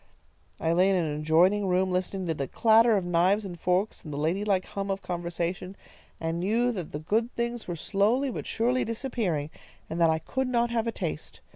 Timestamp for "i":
0.59-0.71, 10.09-10.17